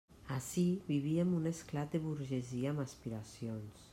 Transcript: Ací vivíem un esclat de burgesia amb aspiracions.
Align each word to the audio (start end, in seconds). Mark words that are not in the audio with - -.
Ací 0.35 0.63
vivíem 0.87 1.35
un 1.41 1.45
esclat 1.51 1.91
de 1.97 2.03
burgesia 2.07 2.75
amb 2.75 2.85
aspiracions. 2.89 3.89